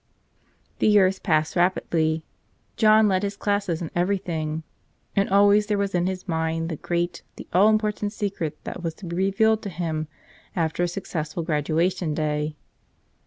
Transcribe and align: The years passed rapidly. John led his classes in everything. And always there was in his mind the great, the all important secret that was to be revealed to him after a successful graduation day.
The 0.79 0.87
years 0.87 1.19
passed 1.19 1.55
rapidly. 1.55 2.25
John 2.75 3.07
led 3.07 3.21
his 3.21 3.37
classes 3.37 3.83
in 3.83 3.91
everything. 3.93 4.63
And 5.15 5.29
always 5.29 5.67
there 5.67 5.77
was 5.77 5.93
in 5.93 6.07
his 6.07 6.27
mind 6.27 6.69
the 6.69 6.75
great, 6.77 7.21
the 7.35 7.47
all 7.53 7.69
important 7.69 8.11
secret 8.11 8.57
that 8.63 8.81
was 8.81 8.95
to 8.95 9.05
be 9.05 9.15
revealed 9.15 9.61
to 9.61 9.69
him 9.69 10.07
after 10.55 10.81
a 10.81 10.87
successful 10.87 11.43
graduation 11.43 12.15
day. 12.15 12.55